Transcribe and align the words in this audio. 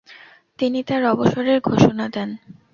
তিনি 0.59 0.79
তার 0.83 1.03
অবসরের 1.05 1.57
ঘোষণা 1.61 2.05
দেন। 2.09 2.29